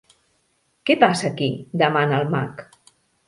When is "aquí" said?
1.29-1.51